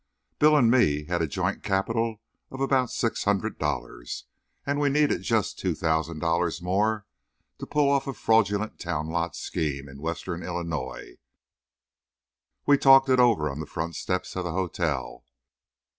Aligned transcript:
Bill 0.39 0.57
and 0.57 0.71
me 0.71 1.03
had 1.05 1.21
a 1.21 1.27
joint 1.27 1.61
capital 1.61 2.21
of 2.49 2.59
about 2.59 2.89
six 2.89 3.25
hundred 3.25 3.59
dollars, 3.59 4.25
and 4.65 4.79
we 4.79 4.89
needed 4.89 5.21
just 5.21 5.59
two 5.59 5.75
thousand 5.75 6.17
dollars 6.17 6.59
more 6.59 7.05
to 7.59 7.67
pull 7.67 7.87
off 7.87 8.07
a 8.07 8.15
fraudulent 8.15 8.79
town 8.79 9.09
lot 9.11 9.35
scheme 9.35 9.87
in 9.87 10.01
Western 10.01 10.41
Illinois 10.41 11.17
with. 12.65 12.65
We 12.65 12.77
talked 12.79 13.09
it 13.09 13.19
over 13.19 13.47
on 13.47 13.59
the 13.59 13.67
front 13.67 13.95
steps 13.95 14.35
of 14.35 14.43
the 14.43 14.53
hotel. 14.53 15.23